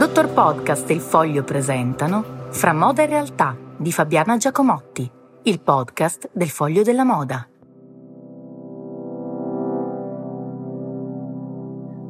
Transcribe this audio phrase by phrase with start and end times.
[0.00, 5.06] Dottor Podcast e il Foglio presentano Fra moda e realtà di Fabiana Giacomotti,
[5.42, 7.46] il podcast del Foglio della Moda.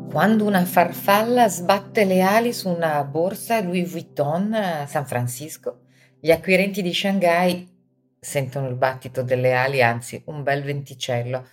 [0.08, 5.80] Quando una farfalla sbatte le ali su una borsa Louis Vuitton a San Francisco,
[6.20, 7.68] gli acquirenti di Shanghai
[8.20, 11.44] sentono il battito delle ali, anzi un bel venticello.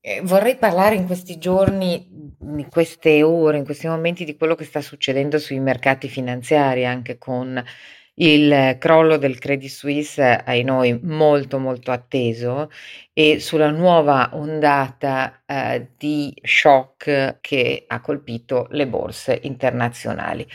[0.00, 2.08] Eh, vorrei parlare in questi giorni,
[2.42, 7.18] in queste ore, in questi momenti di quello che sta succedendo sui mercati finanziari, anche
[7.18, 7.62] con
[8.14, 12.70] il crollo del Credit Suisse, ai noi molto molto atteso,
[13.12, 20.46] e sulla nuova ondata eh, di shock che ha colpito le borse internazionali.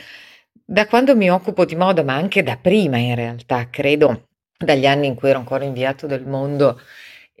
[0.64, 5.06] Da quando mi occupo di moda, ma anche da prima in realtà, credo dagli anni
[5.06, 6.80] in cui ero ancora inviato del mondo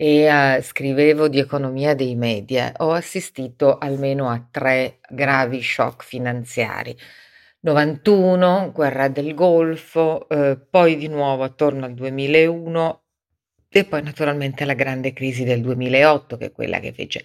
[0.00, 6.96] e uh, scrivevo di economia dei media, ho assistito almeno a tre gravi shock finanziari.
[7.60, 13.02] 91, guerra del Golfo, eh, poi di nuovo attorno al 2001
[13.68, 17.24] e poi naturalmente la grande crisi del 2008 che è quella che fece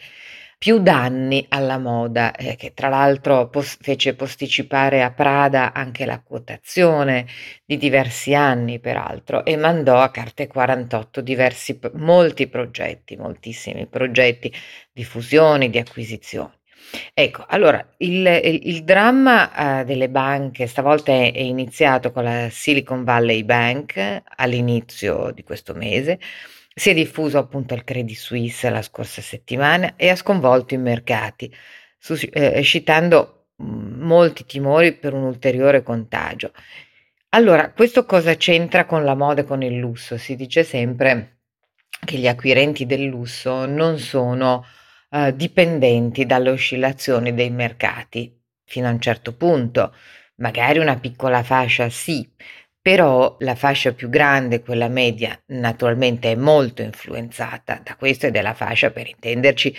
[0.64, 6.22] più danni alla moda, eh, che tra l'altro pos- fece posticipare a Prada anche la
[6.22, 7.28] quotazione
[7.66, 14.54] di diversi anni, peraltro, e mandò a carte 48 diversi, molti progetti, moltissimi progetti
[14.94, 16.54] di fusioni, di acquisizioni.
[17.14, 22.48] Ecco, allora il, il, il dramma uh, delle banche stavolta è, è, iniziato con la
[22.50, 26.20] Silicon Valley Bank all'inizio di questo mese
[26.74, 31.54] si è diffuso appunto il Credit Suisse la scorsa settimana e ha sconvolto i mercati,
[32.32, 32.84] eh,
[33.62, 36.52] mm, molti timori per un ulteriore contagio.
[37.30, 40.18] Allora, questo cosa c'entra con la moda e con il lusso?
[40.18, 41.40] Si dice sempre
[42.06, 44.66] che gli acquirenti del lusso non sono
[45.10, 49.96] eh, dipendenti dalle oscillazioni dei mercati, fino a un certo punto.
[50.38, 52.28] Magari una piccola fascia sì,
[52.84, 58.42] però la fascia più grande, quella media, naturalmente è molto influenzata da questo ed è
[58.42, 59.74] la fascia, per intenderci,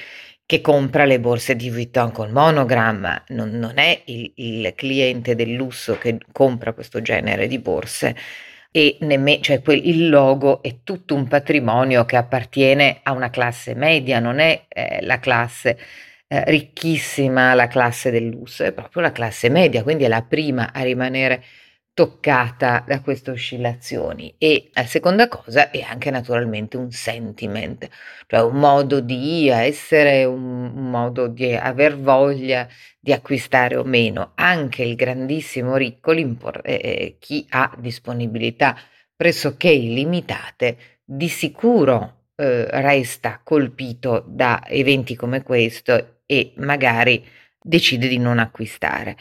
[0.47, 5.53] che compra le borse di Vuitton col monogramma, non, non è il, il, cliente del
[5.53, 8.17] lusso che compra questo genere di borse
[8.71, 13.75] e nemmeno, cioè quel, il logo è tutto un patrimonio che appartiene a una classe
[13.75, 15.79] media, non è eh, la classe
[16.27, 20.73] eh, ricchissima, la classe del lusso, è proprio la classe media, quindi è la prima
[20.73, 21.45] a rimanere
[21.95, 27.89] toccata da queste oscillazioni e la seconda cosa è anche naturalmente un sentiment,
[28.27, 32.69] cioè un modo di essere, un, modo di aver voglia
[32.99, 34.33] di acquistare o meno.
[34.35, 38.77] Anche il grandissimo ricco, eh, eh, chi ha disponibilità
[39.15, 47.25] pressoché illimitate, di sicuro eh, resta colpito da eventi come questo e magari
[47.61, 49.17] decide di non acquistare.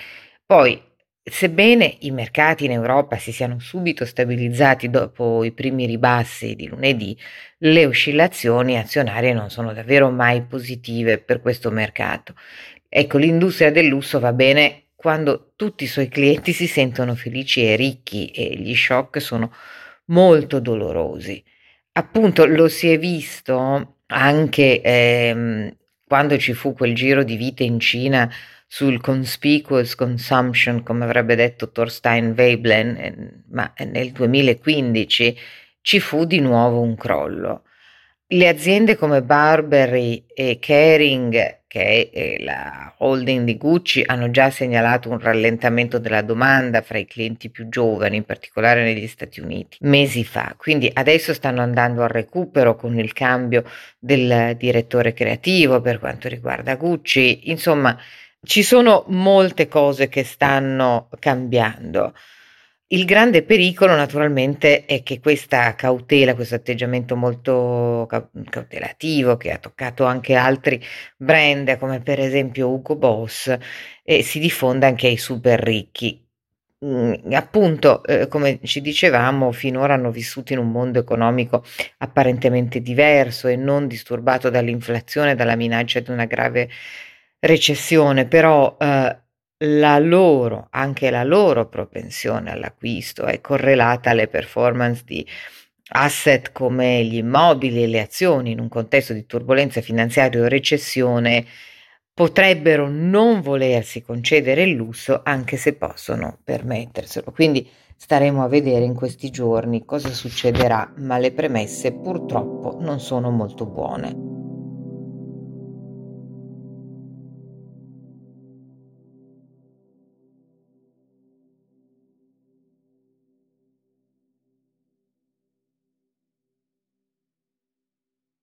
[0.46, 0.82] Poi
[1.26, 7.18] Sebbene i mercati in Europa si siano subito stabilizzati dopo i primi ribassi di lunedì,
[7.60, 12.36] le oscillazioni azionarie non sono davvero mai positive per questo mercato.
[12.90, 17.78] Ecco, l'industria del lusso va bene quando tutti i suoi clienti si sentono felici e
[17.78, 19.54] ricchi e gli shock sono
[20.08, 21.42] molto dolorosi.
[21.94, 25.74] Appunto lo si è visto anche ehm,
[26.06, 28.30] quando ci fu quel giro di vite in Cina
[28.74, 35.38] sul conspicuous consumption, come avrebbe detto Thorstein Veblen, ma nel 2015
[35.82, 37.66] ci fu di nuovo un crollo.
[38.26, 45.08] Le aziende come Burberry e Kering, che è la holding di Gucci, hanno già segnalato
[45.08, 50.24] un rallentamento della domanda fra i clienti più giovani, in particolare negli Stati Uniti, mesi
[50.24, 50.56] fa.
[50.58, 53.66] Quindi adesso stanno andando al recupero con il cambio
[54.00, 57.52] del direttore creativo per quanto riguarda Gucci.
[57.52, 57.96] Insomma,
[58.44, 62.14] ci sono molte cose che stanno cambiando.
[62.88, 70.04] Il grande pericolo naturalmente è che questa cautela, questo atteggiamento molto cautelativo che ha toccato
[70.06, 70.80] anche altri
[71.18, 73.58] brand come per esempio Hugo Boss,
[74.04, 76.22] eh, si diffonda anche ai super ricchi.
[76.86, 81.64] Mm, appunto, eh, come ci dicevamo, finora hanno vissuto in un mondo economico
[82.00, 86.70] apparentemente diverso e non disturbato dall'inflazione dalla minaccia di una grave
[87.44, 89.18] recessione, però eh,
[89.66, 95.26] la loro, anche la loro propensione all'acquisto è correlata alle performance di
[95.96, 101.46] asset come gli immobili e le azioni in un contesto di turbolenza finanziaria o recessione
[102.14, 107.32] potrebbero non volersi concedere il lusso anche se possono permetterselo.
[107.32, 113.30] Quindi staremo a vedere in questi giorni cosa succederà, ma le premesse purtroppo non sono
[113.32, 114.33] molto buone.